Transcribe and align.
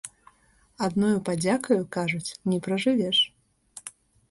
Адною 0.87 1.17
падзякаю, 1.27 1.77
кажуць, 1.97 2.35
не 2.55 2.61
пражывеш. 2.71 3.17